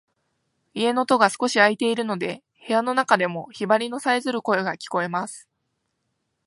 [0.73, 5.47] 家の戸が少し開いているので、部屋の中でもヒバリのさえずる声が聞こえます。